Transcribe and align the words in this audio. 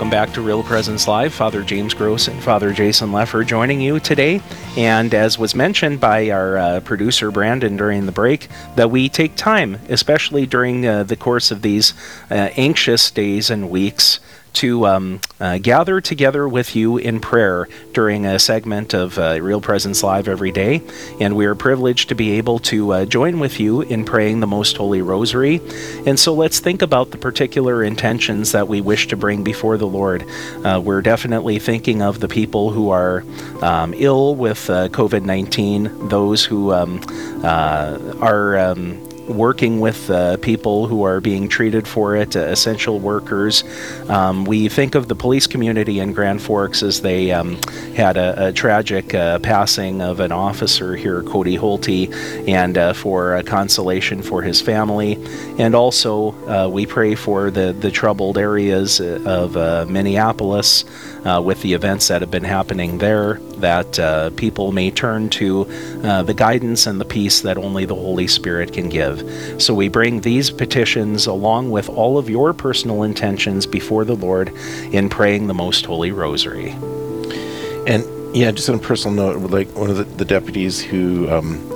Welcome 0.00 0.10
back 0.12 0.32
to 0.32 0.40
Real 0.40 0.62
Presence 0.62 1.06
Live. 1.06 1.34
Father 1.34 1.62
James 1.62 1.92
Gross 1.92 2.26
and 2.26 2.42
Father 2.42 2.72
Jason 2.72 3.10
Leffer 3.10 3.46
joining 3.46 3.82
you 3.82 4.00
today. 4.00 4.40
And 4.74 5.12
as 5.12 5.38
was 5.38 5.54
mentioned 5.54 6.00
by 6.00 6.30
our 6.30 6.56
uh, 6.56 6.80
producer 6.80 7.30
Brandon 7.30 7.76
during 7.76 8.06
the 8.06 8.10
break, 8.10 8.48
that 8.76 8.90
we 8.90 9.10
take 9.10 9.36
time, 9.36 9.78
especially 9.90 10.46
during 10.46 10.86
uh, 10.86 11.02
the 11.02 11.16
course 11.16 11.50
of 11.50 11.60
these 11.60 11.92
uh, 12.30 12.48
anxious 12.56 13.10
days 13.10 13.50
and 13.50 13.68
weeks, 13.68 14.20
to 14.54 14.86
um, 14.86 15.20
uh, 15.38 15.58
gather 15.58 16.00
together 16.00 16.48
with 16.48 16.76
you 16.76 16.98
in 16.98 17.20
prayer 17.20 17.68
during 17.92 18.26
a 18.26 18.38
segment 18.38 18.94
of 18.94 19.18
uh, 19.18 19.38
Real 19.40 19.60
Presence 19.60 20.02
Live 20.02 20.28
every 20.28 20.50
day. 20.52 20.82
And 21.20 21.36
we 21.36 21.46
are 21.46 21.54
privileged 21.54 22.08
to 22.10 22.14
be 22.14 22.32
able 22.32 22.58
to 22.60 22.92
uh, 22.92 23.04
join 23.04 23.40
with 23.40 23.60
you 23.60 23.82
in 23.82 24.04
praying 24.04 24.40
the 24.40 24.46
Most 24.46 24.76
Holy 24.76 25.02
Rosary. 25.02 25.60
And 26.06 26.18
so 26.18 26.34
let's 26.34 26.60
think 26.60 26.82
about 26.82 27.10
the 27.10 27.18
particular 27.18 27.82
intentions 27.82 28.52
that 28.52 28.68
we 28.68 28.80
wish 28.80 29.08
to 29.08 29.16
bring 29.16 29.44
before 29.44 29.76
the 29.76 29.86
Lord. 29.86 30.24
Uh, 30.64 30.80
we're 30.82 31.02
definitely 31.02 31.58
thinking 31.58 32.02
of 32.02 32.20
the 32.20 32.28
people 32.28 32.70
who 32.70 32.90
are 32.90 33.24
um, 33.62 33.94
ill 33.96 34.34
with 34.34 34.68
uh, 34.70 34.88
COVID 34.88 35.24
19, 35.24 36.08
those 36.08 36.44
who 36.44 36.72
um, 36.72 37.00
uh, 37.42 37.98
are. 38.20 38.50
Working 39.30 39.78
with 39.78 40.10
uh, 40.10 40.38
people 40.38 40.88
who 40.88 41.04
are 41.04 41.20
being 41.20 41.48
treated 41.48 41.86
for 41.86 42.16
it, 42.16 42.34
uh, 42.34 42.40
essential 42.40 42.98
workers. 42.98 43.62
Um, 44.08 44.44
we 44.44 44.68
think 44.68 44.96
of 44.96 45.06
the 45.06 45.14
police 45.14 45.46
community 45.46 46.00
in 46.00 46.12
Grand 46.12 46.42
Forks 46.42 46.82
as 46.82 47.00
they 47.00 47.30
um, 47.30 47.56
had 47.94 48.16
a, 48.16 48.48
a 48.48 48.52
tragic 48.52 49.14
uh, 49.14 49.38
passing 49.38 50.02
of 50.02 50.18
an 50.18 50.32
officer 50.32 50.96
here, 50.96 51.22
Cody 51.22 51.56
Holte, 51.56 52.12
and 52.48 52.76
uh, 52.76 52.92
for 52.92 53.40
consolation 53.44 54.20
for 54.20 54.42
his 54.42 54.60
family. 54.60 55.16
And 55.58 55.76
also, 55.76 56.32
uh, 56.48 56.68
we 56.68 56.84
pray 56.84 57.14
for 57.14 57.52
the, 57.52 57.72
the 57.72 57.92
troubled 57.92 58.36
areas 58.36 59.00
uh, 59.00 59.22
of 59.24 59.88
Minneapolis 59.88 60.84
with 61.24 61.62
the 61.62 61.74
events 61.74 62.08
that 62.08 62.20
have 62.20 62.32
been 62.32 62.44
happening 62.44 62.98
there, 62.98 63.36
that 63.60 63.98
uh, 63.98 64.30
people 64.30 64.72
may 64.72 64.90
turn 64.90 65.28
to 65.30 65.66
uh, 66.02 66.22
the 66.22 66.34
guidance 66.34 66.86
and 66.86 67.00
the 67.00 67.04
peace 67.04 67.40
that 67.42 67.56
only 67.56 67.84
the 67.84 67.94
Holy 67.94 68.26
Spirit 68.26 68.72
can 68.72 68.88
give. 68.88 69.62
So 69.62 69.74
we 69.74 69.88
bring 69.88 70.20
these 70.20 70.50
petitions 70.50 71.26
along 71.26 71.70
with 71.70 71.88
all 71.88 72.18
of 72.18 72.28
your 72.28 72.52
personal 72.52 73.02
intentions 73.02 73.66
before 73.66 74.04
the 74.04 74.16
Lord 74.16 74.52
in 74.92 75.08
praying 75.08 75.46
the 75.46 75.54
Most 75.54 75.86
Holy 75.86 76.12
Rosary. 76.12 76.70
And 77.86 78.04
yeah, 78.36 78.50
just 78.50 78.68
on 78.68 78.76
a 78.76 78.78
personal 78.78 79.16
note, 79.16 79.50
like 79.50 79.68
one 79.74 79.90
of 79.90 79.96
the, 79.96 80.04
the 80.04 80.24
deputies 80.24 80.80
who 80.82 81.28
um, 81.30 81.68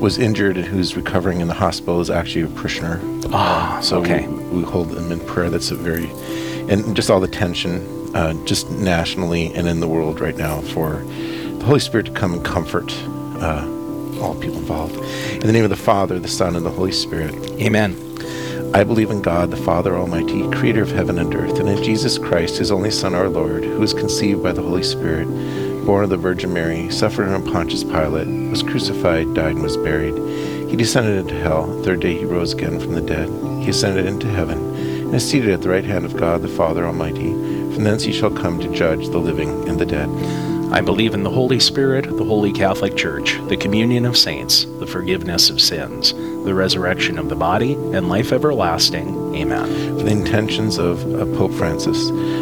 was 0.00 0.18
injured 0.18 0.56
and 0.56 0.66
who's 0.66 0.96
recovering 0.96 1.40
in 1.40 1.48
the 1.48 1.54
hospital 1.54 2.00
is 2.00 2.10
actually 2.10 2.42
a 2.42 2.48
parishioner. 2.48 3.00
Ah, 3.32 3.80
so 3.82 4.00
okay. 4.00 4.26
We, 4.26 4.58
we 4.58 4.62
hold 4.62 4.90
them 4.90 5.12
in 5.12 5.20
prayer. 5.20 5.50
That's 5.50 5.70
a 5.70 5.74
very, 5.74 6.08
and 6.72 6.94
just 6.94 7.10
all 7.10 7.20
the 7.20 7.28
tension 7.28 7.97
uh, 8.14 8.34
just 8.44 8.70
nationally 8.70 9.52
and 9.54 9.66
in 9.68 9.80
the 9.80 9.88
world 9.88 10.20
right 10.20 10.36
now 10.36 10.60
for 10.60 11.02
the 11.02 11.64
Holy 11.64 11.80
Spirit 11.80 12.06
to 12.06 12.12
come 12.12 12.32
and 12.32 12.44
comfort 12.44 12.92
uh, 13.40 13.66
all 14.20 14.34
people 14.34 14.58
involved. 14.58 14.96
In 15.34 15.46
the 15.46 15.52
name 15.52 15.64
of 15.64 15.70
the 15.70 15.76
Father, 15.76 16.18
the 16.18 16.28
Son, 16.28 16.56
and 16.56 16.64
the 16.64 16.70
Holy 16.70 16.92
Spirit. 16.92 17.34
Amen. 17.60 17.96
I 18.74 18.84
believe 18.84 19.10
in 19.10 19.22
God, 19.22 19.50
the 19.50 19.56
Father 19.56 19.96
Almighty, 19.96 20.48
creator 20.50 20.82
of 20.82 20.90
heaven 20.90 21.18
and 21.18 21.34
earth, 21.34 21.58
and 21.58 21.68
in 21.68 21.82
Jesus 21.82 22.18
Christ, 22.18 22.58
his 22.58 22.70
only 22.70 22.90
Son, 22.90 23.14
our 23.14 23.28
Lord, 23.28 23.64
who 23.64 23.78
was 23.78 23.94
conceived 23.94 24.42
by 24.42 24.52
the 24.52 24.62
Holy 24.62 24.82
Spirit, 24.82 25.26
born 25.86 26.04
of 26.04 26.10
the 26.10 26.16
Virgin 26.16 26.52
Mary, 26.52 26.90
suffered 26.90 27.28
under 27.28 27.50
Pontius 27.50 27.82
Pilate, 27.82 28.50
was 28.50 28.62
crucified, 28.62 29.32
died, 29.34 29.54
and 29.54 29.62
was 29.62 29.78
buried. 29.78 30.14
He 30.68 30.76
descended 30.76 31.16
into 31.16 31.34
hell. 31.34 31.66
The 31.66 31.82
third 31.82 32.00
day 32.00 32.18
he 32.18 32.26
rose 32.26 32.52
again 32.52 32.78
from 32.78 32.94
the 32.94 33.00
dead. 33.00 33.28
He 33.62 33.70
ascended 33.70 34.04
into 34.04 34.28
heaven, 34.28 34.58
and 34.58 35.14
is 35.14 35.28
seated 35.28 35.50
at 35.50 35.62
the 35.62 35.70
right 35.70 35.84
hand 35.84 36.04
of 36.04 36.16
God, 36.16 36.42
the 36.42 36.48
Father 36.48 36.84
Almighty 36.84 37.32
from 37.78 37.84
thence 37.84 38.02
he 38.02 38.12
shall 38.12 38.32
come 38.32 38.58
to 38.58 38.68
judge 38.74 39.06
the 39.10 39.18
living 39.18 39.68
and 39.68 39.78
the 39.78 39.86
dead. 39.86 40.08
I 40.72 40.80
believe 40.80 41.14
in 41.14 41.22
the 41.22 41.30
Holy 41.30 41.60
Spirit, 41.60 42.06
the 42.06 42.24
Holy 42.24 42.52
Catholic 42.52 42.96
Church, 42.96 43.38
the 43.46 43.56
communion 43.56 44.04
of 44.04 44.16
saints, 44.16 44.64
the 44.80 44.86
forgiveness 44.86 45.48
of 45.48 45.60
sins, 45.60 46.12
the 46.12 46.54
resurrection 46.54 47.20
of 47.20 47.28
the 47.28 47.36
body, 47.36 47.74
and 47.74 48.08
life 48.08 48.32
everlasting. 48.32 49.32
Amen. 49.36 49.96
For 49.96 50.02
the 50.02 50.10
intentions 50.10 50.76
of, 50.76 51.06
of 51.14 51.32
Pope 51.36 51.52
Francis, 51.52 52.10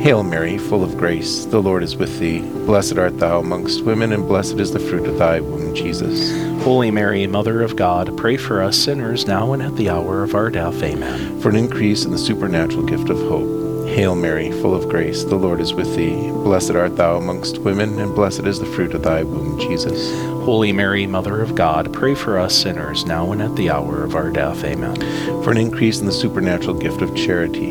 Hail 0.00 0.22
Mary, 0.22 0.56
full 0.56 0.82
of 0.82 0.96
grace, 0.96 1.44
the 1.44 1.60
Lord 1.60 1.82
is 1.82 1.94
with 1.94 2.18
thee. 2.18 2.40
Blessed 2.40 2.96
art 2.96 3.18
thou 3.18 3.38
amongst 3.38 3.84
women, 3.84 4.12
and 4.12 4.26
blessed 4.26 4.58
is 4.58 4.72
the 4.72 4.80
fruit 4.80 5.06
of 5.06 5.18
thy 5.18 5.40
womb, 5.40 5.74
Jesus. 5.74 6.32
Holy 6.64 6.90
Mary, 6.90 7.26
Mother 7.26 7.60
of 7.60 7.76
God, 7.76 8.16
pray 8.16 8.38
for 8.38 8.62
us 8.62 8.78
sinners 8.78 9.26
now 9.26 9.52
and 9.52 9.62
at 9.62 9.76
the 9.76 9.90
hour 9.90 10.22
of 10.22 10.34
our 10.34 10.48
death. 10.48 10.82
Amen. 10.82 11.38
For 11.42 11.50
an 11.50 11.56
increase 11.56 12.06
in 12.06 12.12
the 12.12 12.18
supernatural 12.18 12.86
gift 12.86 13.10
of 13.10 13.18
hope. 13.18 13.88
Hail 13.88 14.14
Mary, 14.14 14.50
full 14.62 14.74
of 14.74 14.88
grace, 14.88 15.22
the 15.22 15.36
Lord 15.36 15.60
is 15.60 15.74
with 15.74 15.94
thee. 15.94 16.30
Blessed 16.30 16.70
art 16.70 16.96
thou 16.96 17.18
amongst 17.18 17.58
women, 17.58 17.98
and 17.98 18.14
blessed 18.14 18.46
is 18.46 18.58
the 18.58 18.64
fruit 18.64 18.94
of 18.94 19.02
thy 19.02 19.22
womb, 19.22 19.58
Jesus. 19.58 20.10
Holy 20.46 20.72
Mary, 20.72 21.06
Mother 21.06 21.42
of 21.42 21.54
God, 21.54 21.92
pray 21.92 22.14
for 22.14 22.38
us 22.38 22.54
sinners, 22.56 23.04
now 23.04 23.32
and 23.32 23.42
at 23.42 23.54
the 23.54 23.68
hour 23.68 24.02
of 24.02 24.14
our 24.14 24.30
death. 24.30 24.64
Amen. 24.64 24.96
For 25.44 25.50
an 25.50 25.58
increase 25.58 26.00
in 26.00 26.06
the 26.06 26.12
supernatural 26.12 26.78
gift 26.78 27.02
of 27.02 27.14
charity. 27.14 27.70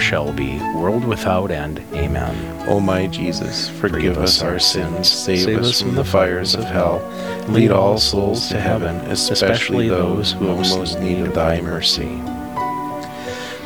shall 0.00 0.32
be, 0.32 0.58
world 0.74 1.04
without 1.04 1.50
end. 1.50 1.84
Amen. 1.92 2.34
O 2.68 2.80
my 2.80 3.06
Jesus, 3.06 3.68
forgive, 3.68 4.18
us 4.18 4.42
our 4.42 4.58
sins, 4.58 5.08
save, 5.08 5.58
us 5.58 5.80
from 5.80 5.94
the 5.94 6.04
fires 6.04 6.54
of 6.54 6.64
hell, 6.64 7.00
lead 7.48 7.70
all 7.70 7.98
souls 7.98 8.48
to 8.48 8.60
heaven, 8.60 8.96
especially 9.10 9.88
those 9.88 10.32
who 10.32 10.46
have 10.46 10.58
most 10.58 10.98
need 11.00 11.26
of 11.26 11.34
thy 11.34 11.60
mercy. 11.60 12.20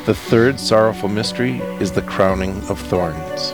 The 0.05 0.13
third 0.13 0.59
sorrowful 0.59 1.09
mystery 1.09 1.59
is 1.79 1.91
the 1.91 2.03
crowning 2.03 2.61
of 2.69 2.79
thorns. 2.79 3.53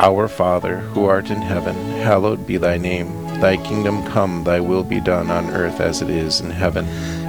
Our 0.00 0.28
Father, 0.28 0.76
who 0.76 1.06
art 1.06 1.28
in 1.28 1.42
heaven, 1.42 1.74
hallowed 1.74 2.46
be 2.46 2.56
thy 2.56 2.78
name. 2.78 3.24
Thy 3.40 3.56
kingdom 3.56 4.04
come, 4.04 4.44
thy 4.44 4.60
will 4.60 4.84
be 4.84 5.00
done 5.00 5.28
on 5.28 5.50
earth 5.50 5.80
as 5.80 6.02
it 6.02 6.08
is 6.08 6.40
in 6.40 6.50
heaven. 6.50 6.86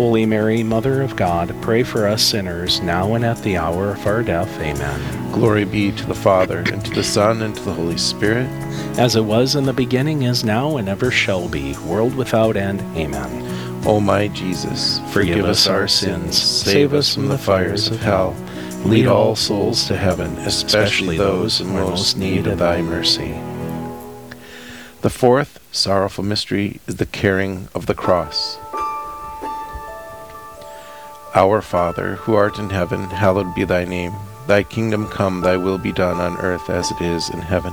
Holy 0.00 0.24
Mary, 0.24 0.62
Mother 0.62 1.02
of 1.02 1.14
God, 1.14 1.54
pray 1.60 1.82
for 1.82 2.08
us 2.08 2.22
sinners, 2.22 2.80
now 2.80 3.12
and 3.12 3.22
at 3.22 3.36
the 3.42 3.58
hour 3.58 3.90
of 3.90 4.06
our 4.06 4.22
death. 4.22 4.48
Amen. 4.58 5.30
Glory 5.30 5.66
be 5.66 5.92
to 5.92 6.06
the 6.06 6.14
Father, 6.14 6.60
and 6.60 6.82
to 6.86 6.90
the 6.92 7.04
Son, 7.04 7.42
and 7.42 7.54
to 7.54 7.62
the 7.64 7.74
Holy 7.74 7.98
Spirit. 7.98 8.46
As 8.98 9.14
it 9.14 9.26
was 9.26 9.56
in 9.56 9.64
the 9.64 9.74
beginning, 9.74 10.22
is 10.22 10.42
now, 10.42 10.78
and 10.78 10.88
ever 10.88 11.10
shall 11.10 11.50
be, 11.50 11.76
world 11.80 12.14
without 12.14 12.56
end. 12.56 12.80
Amen. 12.96 13.84
O 13.86 14.00
my 14.00 14.28
Jesus, 14.28 15.02
Forgive 15.12 15.44
us 15.44 15.66
our 15.66 15.86
sins, 15.86 16.40
save 16.40 16.94
us 16.94 17.14
from 17.14 17.28
the 17.28 17.36
fires 17.36 17.88
of 17.88 18.00
hell. 18.00 18.34
Lead 18.86 19.06
all 19.06 19.36
souls 19.36 19.86
to 19.88 19.98
heaven, 19.98 20.34
especially 20.38 21.18
those 21.18 21.60
in 21.60 21.74
most 21.74 22.16
need 22.16 22.46
of 22.46 22.60
thy 22.60 22.80
mercy. 22.80 23.38
The 25.02 25.10
fourth 25.10 25.60
sorrowful 25.72 26.24
mystery 26.24 26.80
is 26.86 26.96
the 26.96 27.04
carrying 27.04 27.68
of 27.74 27.84
the 27.84 27.94
cross. 27.94 28.56
Our 31.32 31.62
Father, 31.62 32.16
who 32.16 32.34
art 32.34 32.58
in 32.58 32.70
heaven, 32.70 33.08
hallowed 33.08 33.54
be 33.54 33.62
thy 33.62 33.84
name. 33.84 34.12
Thy 34.48 34.64
kingdom 34.64 35.06
come, 35.06 35.42
thy 35.42 35.56
will 35.56 35.78
be 35.78 35.92
done 35.92 36.20
on 36.20 36.36
earth 36.38 36.68
as 36.68 36.90
it 36.90 37.00
is 37.00 37.30
in 37.30 37.38
heaven. 37.38 37.72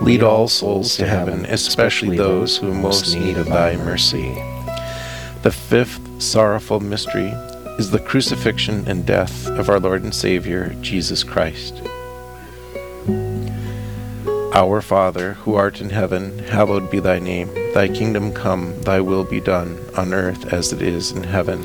Lead 0.00 0.22
all 0.22 0.48
souls 0.48 0.96
to 0.96 1.06
heaven, 1.06 1.44
especially 1.46 2.16
those 2.16 2.56
who 2.56 2.72
most 2.72 3.14
need 3.14 3.36
of 3.36 3.46
thy 3.46 3.76
mercy. 3.76 4.32
The 5.42 5.52
fifth 5.52 6.22
sorrowful 6.22 6.80
mystery 6.80 7.32
is 7.78 7.90
the 7.90 7.98
crucifixion 7.98 8.88
and 8.88 9.04
death 9.04 9.46
of 9.46 9.68
our 9.68 9.78
Lord 9.78 10.02
and 10.02 10.14
Savior, 10.14 10.74
Jesus 10.80 11.22
Christ. 11.22 11.82
Our 14.52 14.80
Father, 14.80 15.34
who 15.34 15.54
art 15.54 15.80
in 15.80 15.90
heaven, 15.90 16.38
hallowed 16.40 16.90
be 16.90 16.98
thy 16.98 17.18
name. 17.18 17.52
Thy 17.74 17.86
kingdom 17.86 18.32
come, 18.32 18.80
thy 18.82 19.00
will 19.00 19.24
be 19.24 19.40
done, 19.40 19.78
on 19.96 20.14
earth 20.14 20.52
as 20.52 20.72
it 20.72 20.82
is 20.82 21.12
in 21.12 21.24
heaven. 21.24 21.64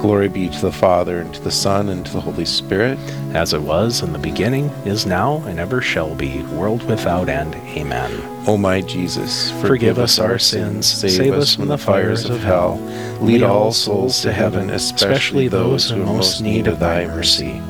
Glory 0.00 0.28
be 0.28 0.48
to 0.48 0.60
the 0.62 0.72
Father, 0.72 1.20
and 1.20 1.34
to 1.34 1.42
the 1.42 1.50
Son, 1.50 1.90
and 1.90 2.06
to 2.06 2.12
the 2.12 2.20
Holy 2.22 2.46
Spirit. 2.46 2.98
As 3.34 3.52
it 3.52 3.60
was 3.60 4.02
in 4.02 4.14
the 4.14 4.18
beginning, 4.18 4.70
is 4.86 5.04
now, 5.04 5.42
and 5.46 5.58
ever 5.60 5.82
shall 5.82 6.14
be, 6.14 6.42
world 6.44 6.82
without 6.84 7.28
end. 7.28 7.54
Amen. 7.76 8.10
O 8.46 8.56
my 8.56 8.80
Jesus, 8.80 9.50
forgive, 9.50 9.68
forgive 9.68 9.98
us 9.98 10.18
our 10.18 10.38
sins, 10.38 10.86
save, 10.86 11.10
save 11.10 11.34
us 11.34 11.54
from 11.54 11.68
the 11.68 11.76
fires 11.76 12.24
of 12.24 12.40
hell, 12.40 12.78
lead 13.20 13.42
all 13.42 13.72
souls 13.72 14.22
to 14.22 14.32
heaven, 14.32 14.70
especially 14.70 15.48
those 15.48 15.90
who 15.90 16.02
most 16.02 16.40
need 16.40 16.66
of 16.66 16.78
thy 16.78 17.06
mercy. 17.06 17.60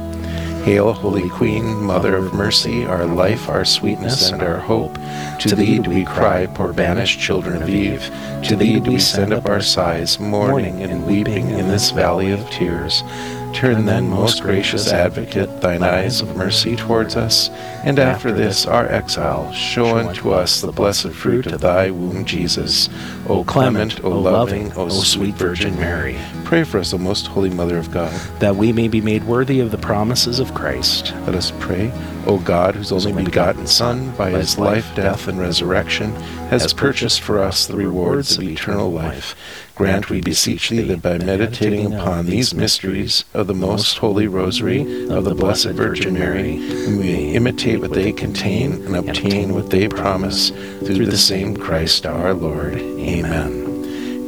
Hail, 0.64 0.93
Holy 0.93 1.29
Queen, 1.31 1.64
Mother 1.83 2.14
of 2.14 2.33
Mercy, 2.33 2.85
our 2.87 3.07
life, 3.07 3.49
our 3.49 3.64
sweetness, 3.64 4.31
and 4.31 4.40
our 4.40 4.59
hope. 4.59 4.97
To 5.40 5.57
thee 5.57 5.79
do 5.79 5.88
we 5.88 6.05
cry, 6.05 6.46
poor 6.46 6.74
banished 6.74 7.18
children 7.18 7.62
of 7.62 7.68
Eve. 7.70 8.05
To 8.44 8.57
thee 8.57 8.79
do 8.79 8.92
we 8.92 8.98
send 8.98 9.33
up 9.33 9.46
our 9.48 9.62
sighs, 9.62 10.20
mourning 10.20 10.83
and 10.83 11.07
weeping 11.07 11.48
in 11.48 11.66
this 11.68 11.92
valley 11.92 12.31
of 12.31 12.50
tears. 12.50 13.03
Turn 13.52 13.84
then, 13.84 14.08
most 14.08 14.42
gracious 14.42 14.90
Advocate, 14.90 15.60
thine 15.60 15.82
eyes 15.82 16.20
of 16.20 16.34
mercy 16.36 16.76
towards 16.76 17.16
us, 17.16 17.50
and 17.84 17.98
after 17.98 18.32
this 18.32 18.64
our 18.64 18.86
exile, 18.86 19.52
show 19.52 19.98
unto 19.98 20.30
us 20.30 20.60
the 20.60 20.72
blessed 20.72 21.10
fruit 21.10 21.46
of 21.46 21.60
thy 21.60 21.90
womb, 21.90 22.24
Jesus. 22.24 22.88
O 23.28 23.44
clement, 23.44 24.02
O 24.02 24.10
loving, 24.10 24.72
O 24.72 24.88
sweet 24.88 25.34
Virgin 25.34 25.76
Mary, 25.76 26.16
pray 26.44 26.64
for 26.64 26.78
us, 26.78 26.94
O 26.94 26.98
most 26.98 27.26
holy 27.26 27.50
Mother 27.50 27.76
of 27.76 27.90
God, 27.90 28.12
that 28.38 28.56
we 28.56 28.72
may 28.72 28.88
be 28.88 29.00
made 29.00 29.24
worthy 29.24 29.60
of 29.60 29.70
the 29.70 29.78
promises 29.78 30.40
of 30.40 30.54
Christ. 30.54 31.12
Let 31.26 31.34
us 31.34 31.52
pray. 31.60 31.92
O 32.26 32.38
God, 32.38 32.74
whose 32.74 32.92
only 32.92 33.24
begotten 33.24 33.66
Son, 33.66 34.10
by 34.16 34.30
his 34.30 34.58
life, 34.58 34.94
death, 34.94 35.26
and 35.26 35.38
resurrection, 35.38 36.12
has 36.50 36.72
purchased 36.72 37.20
for 37.20 37.38
us 37.38 37.66
the 37.66 37.76
rewards 37.76 38.36
of 38.36 38.44
eternal 38.44 38.90
life, 38.90 39.34
grant, 39.81 40.11
we 40.11 40.21
beseech 40.21 40.69
thee, 40.69 40.83
that 40.83 41.01
by 41.01 41.16
meditating 41.16 41.95
upon 41.95 42.27
these 42.27 42.53
mysteries 42.53 43.25
of 43.33 43.47
the 43.47 43.55
most 43.55 43.97
holy 43.97 44.27
rosary 44.27 44.83
of 45.09 45.25
the 45.25 45.35
Blessed 45.35 45.71
Virgin 45.71 46.12
Mary, 46.12 46.59
we 46.59 46.99
may 46.99 47.33
imitate 47.33 47.81
what 47.81 47.95
they 47.95 48.12
contain 48.12 48.73
and 48.73 48.95
obtain 48.95 49.55
what 49.55 49.71
they 49.71 49.88
promise 49.88 50.51
through 50.51 51.07
the 51.07 51.16
same 51.16 51.57
Christ 51.57 52.05
our 52.05 52.35
Lord. 52.35 52.75
Amen. 52.75 53.49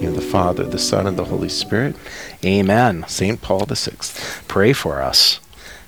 In 0.01 0.15
the 0.15 0.23
Father, 0.23 0.65
the 0.65 0.79
Son, 0.79 1.07
and 1.07 1.19
the 1.19 1.27
Holy 1.27 1.51
Spirit. 1.51 1.97
Amen. 2.43 3.05
St. 3.07 3.43
Paul 3.43 3.67
the 3.67 3.77
Sixth. 3.77 4.43
Pray 4.49 4.73
for 4.73 5.03
us. 5.03 5.39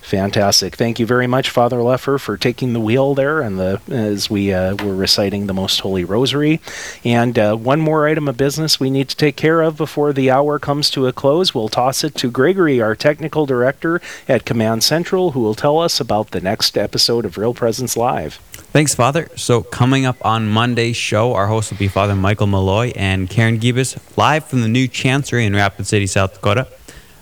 Fantastic. 0.04 0.76
Thank 0.76 1.00
you 1.00 1.06
very 1.06 1.26
much, 1.26 1.48
Father 1.48 1.78
Leffer, 1.78 2.20
for 2.20 2.36
taking 2.36 2.74
the 2.74 2.80
wheel 2.80 3.14
there 3.14 3.40
and 3.40 3.58
the 3.58 3.80
as 3.88 4.28
we 4.28 4.52
uh, 4.52 4.74
were 4.84 4.94
reciting 4.94 5.46
the 5.46 5.54
Most 5.54 5.80
Holy 5.80 6.04
Rosary. 6.04 6.60
And 7.04 7.38
uh, 7.38 7.56
one 7.56 7.80
more 7.80 8.06
item 8.06 8.28
of 8.28 8.36
business 8.36 8.78
we 8.78 8.90
need 8.90 9.08
to 9.08 9.16
take 9.16 9.34
care 9.34 9.62
of 9.62 9.78
before 9.78 10.12
the 10.12 10.30
hour 10.30 10.58
comes 10.58 10.90
to 10.90 11.06
a 11.06 11.12
close. 11.14 11.54
We'll 11.54 11.70
toss 11.70 12.04
it 12.04 12.14
to 12.16 12.30
Gregory, 12.30 12.82
our 12.82 12.94
technical 12.94 13.46
director 13.46 13.98
at 14.28 14.44
Command 14.44 14.84
Central, 14.84 15.30
who 15.30 15.40
will 15.40 15.54
tell 15.54 15.78
us 15.78 15.98
about 16.00 16.32
the 16.32 16.40
next 16.42 16.76
episode 16.76 17.24
of 17.24 17.38
Real 17.38 17.54
Presence 17.54 17.96
Live. 17.96 18.34
Thanks, 18.74 18.94
Father. 18.94 19.30
So, 19.36 19.62
coming 19.62 20.04
up 20.04 20.22
on 20.22 20.48
Monday's 20.48 20.98
show, 20.98 21.32
our 21.32 21.46
host 21.46 21.70
will 21.70 21.78
be 21.78 21.88
Father 21.88 22.14
Michael 22.14 22.46
Mulloy 22.46 22.92
and 22.94 23.30
Karen 23.30 23.58
Gibas, 23.58 23.96
live 24.18 24.44
from 24.44 24.60
the 24.60 24.68
new 24.68 24.86
Chancery 24.86 25.46
in 25.46 25.54
Rapid 25.54 25.86
City, 25.86 26.06
South 26.06 26.34
Dakota. 26.34 26.68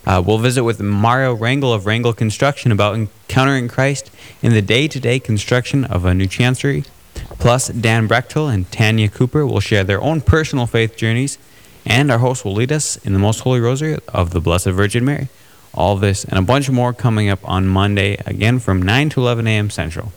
Uh, 0.04 0.22
we'll 0.24 0.38
visit 0.38 0.64
with 0.64 0.80
Mario 0.80 1.36
Rangel 1.36 1.74
of 1.74 1.84
Rangel 1.84 2.16
Construction 2.16 2.72
about 2.72 2.94
encountering 2.94 3.68
Christ 3.68 4.10
in 4.42 4.52
the 4.52 4.62
day 4.62 4.88
to 4.88 4.98
day 4.98 5.20
construction 5.20 5.84
of 5.84 6.04
a 6.04 6.14
new 6.14 6.26
chancery. 6.26 6.84
Plus, 7.38 7.68
Dan 7.68 8.08
Brechtel 8.08 8.52
and 8.52 8.70
Tanya 8.70 9.08
Cooper 9.08 9.46
will 9.46 9.60
share 9.60 9.84
their 9.84 10.00
own 10.00 10.20
personal 10.20 10.66
faith 10.66 10.96
journeys, 10.96 11.38
and 11.86 12.10
our 12.10 12.18
host 12.18 12.44
will 12.44 12.54
lead 12.54 12.72
us 12.72 12.96
in 12.98 13.12
the 13.12 13.18
Most 13.18 13.40
Holy 13.40 13.60
Rosary 13.60 13.98
of 14.08 14.30
the 14.30 14.40
Blessed 14.40 14.66
Virgin 14.66 15.04
Mary. 15.04 15.28
All 15.74 15.96
this 15.96 16.24
and 16.24 16.38
a 16.38 16.42
bunch 16.42 16.68
more 16.68 16.92
coming 16.92 17.28
up 17.28 17.40
on 17.48 17.66
Monday, 17.66 18.18
again 18.26 18.58
from 18.58 18.82
9 18.82 19.08
to 19.10 19.20
11 19.20 19.46
a.m. 19.46 19.70
Central. 19.70 20.12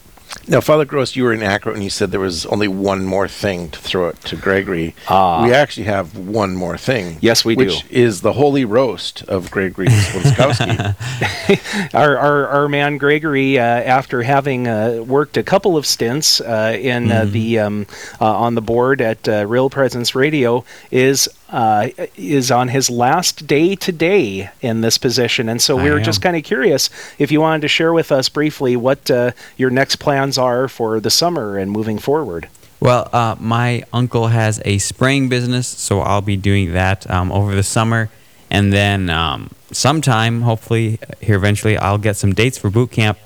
Now, 0.48 0.62
Father 0.62 0.86
Gross, 0.86 1.16
you 1.16 1.24
were 1.24 1.34
in 1.34 1.42
Akron 1.42 1.76
and 1.76 1.84
you 1.84 1.90
said 1.90 2.12
there 2.12 2.20
was 2.20 2.46
only 2.46 2.68
one 2.68 3.06
more 3.06 3.28
thing 3.28 3.70
to 3.70 3.80
throw 3.80 4.10
it 4.10 4.22
to 4.26 4.36
Gregory. 4.36 4.96
Uh, 5.08 5.44
we 5.46 5.54
actually 5.54 5.86
have 5.86 6.18
one 6.18 6.56
more 6.56 6.78
thing. 6.78 7.18
Yes, 7.20 7.44
we 7.44 7.56
which 7.56 7.82
do. 7.82 7.88
is 7.90 8.22
the 8.22 8.34
Holy 8.34 8.64
Roast 8.64 9.24
of 9.24 9.50
Gregory 9.50 9.88
Swanskowski. 9.88 10.96
our, 11.94 12.18
our, 12.18 12.48
our 12.48 12.70
man 12.70 12.98
Gregory, 12.98 13.58
uh, 13.58 13.64
after 13.64 14.24
having 14.24 14.68
uh, 14.68 15.04
worked 15.06 15.38
a 15.38 15.44
couple 15.44 15.78
of 15.78 15.86
stints 15.86 16.42
uh, 16.42 16.78
in 16.80 17.12
uh, 17.12 17.22
mm-hmm. 17.22 17.32
the 17.32 17.60
um, 17.60 17.88
uh, 18.22 18.26
on 18.26 18.56
the 18.56 18.62
board 18.62 19.02
at 19.02 19.28
Real 19.28 19.70
Presence 19.70 20.16
Radio, 20.16 20.64
is 20.92 21.30
uh, 21.50 21.90
is 22.16 22.52
on 22.52 22.70
his 22.70 22.90
last 22.90 23.46
day 23.46 23.76
today 23.76 24.50
in 24.62 24.82
this 24.82 24.98
position. 24.98 25.48
And 25.50 25.62
so 25.62 25.76
we 25.76 25.92
were 25.92 26.00
just 26.00 26.22
kind 26.22 26.36
of 26.36 26.44
curious 26.44 26.90
if 27.20 27.32
you 27.32 27.40
wanted 27.40 27.62
to 27.62 27.68
share 27.68 27.94
with 27.94 28.12
us 28.12 28.30
briefly 28.30 28.76
what 28.76 29.10
uh, 29.12 29.32
your 29.56 29.70
next 29.70 29.98
plans 29.98 30.38
are 30.38 30.68
for 30.68 31.00
the 31.00 31.12
summer 31.12 31.58
and 31.58 31.72
moving 31.72 32.00
forward. 32.00 32.50
Well, 32.80 33.10
uh, 33.14 33.36
my 33.40 33.84
uncle 33.94 34.28
has 34.28 34.62
a 34.66 34.80
spraying 34.80 35.30
business, 35.30 35.68
so 35.68 36.02
I'll 36.02 36.22
be 36.22 36.38
doing 36.38 36.74
that 36.74 37.10
um, 37.10 37.32
over 37.32 37.56
the 37.56 37.64
summer. 37.64 38.10
And 38.50 38.72
then 38.74 39.10
um, 39.10 39.52
sometime, 39.72 40.42
hopefully, 40.42 41.00
here 41.22 41.36
eventually, 41.36 41.78
I'll 41.78 41.98
get 41.98 42.16
some 42.16 42.34
dates 42.34 42.58
for 42.58 42.70
boot 42.70 42.92
camp. 42.92 43.18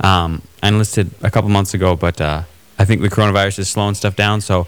Um, 0.00 0.42
I 0.62 0.68
enlisted 0.68 1.10
a 1.22 1.30
couple 1.30 1.50
months 1.50 1.72
ago, 1.72 1.96
but 1.96 2.20
uh, 2.20 2.42
I 2.78 2.84
think 2.84 3.00
the 3.00 3.08
coronavirus 3.08 3.60
is 3.60 3.68
slowing 3.68 3.94
stuff 3.94 4.16
down. 4.16 4.40
So 4.40 4.66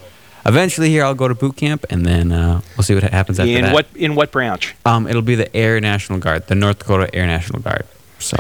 eventually, 0.49 0.89
here 0.91 1.05
I'll 1.05 1.15
go 1.15 1.29
to 1.29 1.35
boot 1.35 1.57
camp, 1.57 1.85
and 1.91 2.05
then 2.05 2.33
uh, 2.33 2.61
we'll 2.77 2.85
see 2.85 2.95
what 2.95 3.05
happens 3.05 3.39
after 3.39 3.51
in 3.51 3.63
that. 3.65 3.75
what 3.75 3.87
in 3.95 4.15
what 4.15 4.33
branch? 4.33 4.75
Um, 4.85 5.07
it'll 5.07 5.23
be 5.23 5.35
the 5.35 5.55
Air 5.57 5.81
National 5.81 6.19
Guard, 6.19 6.47
the 6.49 6.55
North 6.55 6.79
Dakota 6.81 7.15
Air 7.15 7.27
National 7.27 7.61
Guard. 7.61 7.87
So 8.19 8.37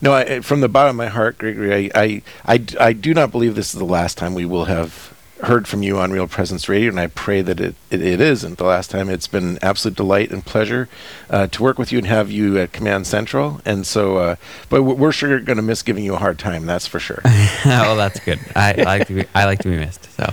No, 0.00 0.12
I, 0.12 0.40
from 0.40 0.60
the 0.60 0.68
bottom 0.68 0.90
of 0.90 0.96
my 0.96 1.06
heart, 1.08 1.38
Gregory, 1.38 1.90
I, 1.94 2.02
I, 2.02 2.22
I, 2.44 2.64
I 2.78 2.92
do 2.92 3.14
not 3.14 3.30
believe 3.30 3.54
this 3.54 3.72
is 3.72 3.78
the 3.78 3.84
last 3.86 4.18
time 4.18 4.34
we 4.34 4.44
will 4.44 4.66
have 4.66 5.11
heard 5.42 5.66
from 5.66 5.82
you 5.82 5.98
on 5.98 6.12
Real 6.12 6.28
Presence 6.28 6.68
Radio, 6.68 6.88
and 6.88 7.00
I 7.00 7.08
pray 7.08 7.42
that 7.42 7.60
it, 7.60 7.74
it, 7.90 8.00
it 8.00 8.20
isn't 8.20 8.58
the 8.58 8.64
last 8.64 8.90
time. 8.90 9.10
It's 9.10 9.26
been 9.26 9.44
an 9.44 9.58
absolute 9.60 9.96
delight 9.96 10.30
and 10.30 10.44
pleasure 10.44 10.88
uh, 11.28 11.48
to 11.48 11.62
work 11.62 11.78
with 11.78 11.90
you 11.90 11.98
and 11.98 12.06
have 12.06 12.30
you 12.30 12.58
at 12.58 12.72
Command 12.72 13.06
Central. 13.06 13.60
And 13.64 13.86
so, 13.86 14.18
uh, 14.18 14.36
but 14.68 14.84
we're 14.84 15.12
sure 15.12 15.40
going 15.40 15.56
to 15.56 15.62
miss 15.62 15.82
giving 15.82 16.04
you 16.04 16.14
a 16.14 16.18
hard 16.18 16.38
time. 16.38 16.66
That's 16.66 16.86
for 16.86 17.00
sure. 17.00 17.20
well, 17.64 17.96
that's 17.96 18.20
good. 18.20 18.38
I, 18.54 18.74
I 18.78 18.84
like 18.84 19.06
to 19.08 19.14
be, 19.14 19.24
I 19.34 19.44
like 19.44 19.58
to 19.60 19.68
be 19.68 19.76
missed. 19.76 20.08
So, 20.12 20.32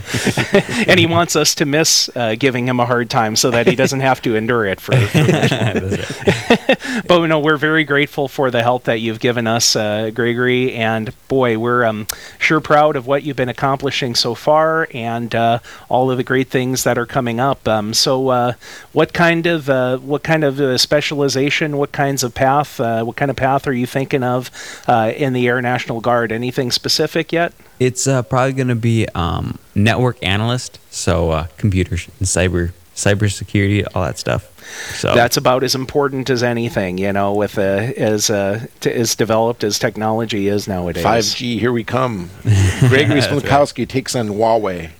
and 0.87 0.99
he 0.99 1.07
wants 1.07 1.35
us 1.35 1.55
to 1.55 1.65
miss 1.65 2.09
uh, 2.15 2.35
giving 2.37 2.67
him 2.67 2.79
a 2.79 2.85
hard 2.85 3.09
time 3.09 3.35
so 3.35 3.49
that 3.51 3.65
he 3.67 3.75
doesn't 3.75 4.01
have 4.01 4.21
to 4.23 4.35
endure 4.35 4.65
it 4.65 4.79
for. 4.79 4.95
for 5.07 7.03
but 7.07 7.25
no, 7.25 7.39
we're 7.39 7.57
very 7.57 7.83
grateful 7.83 8.27
for 8.27 8.51
the 8.51 8.61
help 8.61 8.83
that 8.83 8.99
you've 8.99 9.19
given 9.19 9.47
us, 9.47 9.75
uh, 9.75 10.11
Gregory, 10.13 10.73
and 10.73 11.13
boy, 11.27 11.57
we're 11.57 11.83
um, 11.83 12.07
sure 12.37 12.61
proud 12.61 12.95
of 12.95 13.07
what 13.07 13.23
you've 13.23 13.37
been 13.37 13.49
accomplishing 13.49 14.13
so 14.13 14.35
far 14.35 14.87
and 14.93 14.98
uh, 15.35 15.59
all 15.89 16.11
of 16.11 16.17
the 16.17 16.23
great 16.23 16.49
things 16.49 16.83
that 16.83 16.97
are 16.97 17.05
coming 17.05 17.39
up. 17.39 17.67
Um, 17.67 17.93
so, 17.93 18.29
uh, 18.29 18.53
what 18.91 19.13
kind 19.13 19.45
of 19.45 19.69
uh, 19.69 19.97
what 19.97 20.23
kind 20.23 20.43
of 20.43 20.59
uh, 20.59 20.77
specialization, 20.77 21.77
what 21.77 21.91
kinds 21.91 22.23
of 22.23 22.33
path, 22.33 22.79
uh, 22.79 23.03
what 23.03 23.15
kind 23.15 23.31
of 23.31 23.37
path 23.37 23.67
are 23.67 23.73
you 23.73 23.85
thinking 23.85 24.23
of 24.23 24.51
in 24.87 25.33
the 25.33 25.47
Air 25.47 25.61
National 25.61 26.01
Guard? 26.01 26.31
Anything 26.31 26.71
specific 26.71 27.31
yet? 27.31 27.53
It's 27.79 28.05
probably 28.05 28.53
going 28.53 28.67
to 28.67 28.75
be 28.75 29.07
um, 29.15 29.57
network 29.75 30.17
analyst, 30.21 30.79
so 30.91 31.47
computers 31.57 32.07
and 32.19 32.27
cyber 32.27 32.73
cybersecurity, 32.95 33.85
all 33.95 34.03
that 34.03 34.17
stuff. 34.17 34.51
So 34.93 35.13
that's 35.15 35.37
about 35.37 35.63
as 35.63 35.75
important 35.75 36.29
as 36.29 36.43
anything, 36.43 36.97
you 36.97 37.13
know, 37.13 37.33
with 37.33 37.57
uh, 37.57 37.61
as 37.61 38.29
uh, 38.29 38.65
t- 38.79 38.91
as 38.91 39.15
developed 39.15 39.63
as 39.63 39.79
technology 39.79 40.47
is 40.47 40.67
nowadays. 40.67 41.03
Five 41.03 41.25
G, 41.25 41.59
here 41.59 41.71
we 41.71 41.83
come. 41.83 42.29
Gregory 42.79 43.21
Smolkowski 43.21 43.79
right. 43.79 43.89
takes 43.89 44.15
on 44.15 44.29
Huawei. 44.29 44.91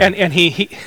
and 0.00 0.14
and 0.16 0.32
he, 0.32 0.50
he 0.50 0.68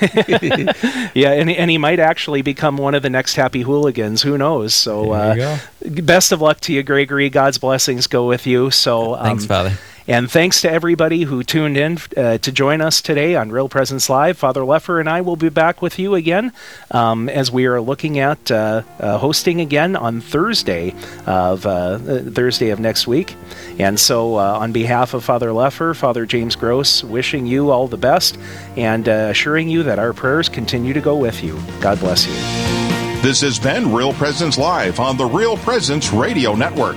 yeah, 1.14 1.32
and 1.32 1.50
and 1.50 1.70
he 1.70 1.78
might 1.78 1.98
actually 1.98 2.42
become 2.42 2.76
one 2.76 2.94
of 2.94 3.02
the 3.02 3.08
next 3.08 3.36
happy 3.36 3.62
hooligans. 3.62 4.22
Who 4.22 4.36
knows? 4.36 4.74
So, 4.74 5.12
uh, 5.12 5.58
best 5.80 6.30
of 6.32 6.42
luck 6.42 6.60
to 6.60 6.72
you, 6.72 6.82
Gregory. 6.82 7.30
God's 7.30 7.56
blessings 7.56 8.06
go 8.06 8.26
with 8.26 8.46
you. 8.46 8.70
So, 8.70 9.14
um, 9.14 9.24
thanks, 9.24 9.46
Father. 9.46 9.78
And 10.08 10.30
thanks 10.30 10.62
to 10.62 10.72
everybody 10.72 11.24
who 11.24 11.42
tuned 11.44 11.76
in 11.76 11.98
uh, 12.16 12.38
to 12.38 12.50
join 12.50 12.80
us 12.80 13.02
today 13.02 13.36
on 13.36 13.50
Real 13.50 13.68
Presence 13.68 14.08
Live. 14.08 14.38
Father 14.38 14.62
Leffer 14.62 15.00
and 15.00 15.08
I 15.08 15.20
will 15.20 15.36
be 15.36 15.50
back 15.50 15.82
with 15.82 15.98
you 15.98 16.14
again 16.14 16.54
um, 16.90 17.28
as 17.28 17.52
we 17.52 17.66
are 17.66 17.78
looking 17.78 18.18
at 18.18 18.50
uh, 18.50 18.84
uh, 18.98 19.18
hosting 19.18 19.60
again 19.60 19.96
on 19.96 20.22
Thursday 20.22 20.94
of 21.26 21.66
uh, 21.66 21.98
Thursday 21.98 22.70
of 22.70 22.80
next 22.80 23.06
week. 23.06 23.36
And 23.78 24.00
so, 24.00 24.36
uh, 24.36 24.58
on 24.58 24.72
behalf 24.72 25.12
of 25.12 25.24
Father 25.24 25.50
Leffer, 25.50 25.94
Father 25.94 26.24
James 26.24 26.56
Gross, 26.56 27.04
wishing 27.04 27.44
you 27.44 27.70
all 27.70 27.86
the 27.86 27.98
best 27.98 28.38
and 28.78 29.06
uh, 29.10 29.28
assuring 29.30 29.68
you 29.68 29.82
that 29.82 29.98
our 29.98 30.14
prayers 30.14 30.48
continue 30.48 30.94
to 30.94 31.02
go 31.02 31.18
with 31.18 31.44
you. 31.44 31.60
God 31.82 32.00
bless 32.00 32.26
you. 32.26 32.32
This 33.20 33.42
has 33.42 33.58
been 33.58 33.92
Real 33.92 34.14
Presence 34.14 34.56
Live 34.56 35.00
on 35.00 35.18
the 35.18 35.26
Real 35.26 35.58
Presence 35.58 36.14
Radio 36.14 36.54
Network. 36.54 36.96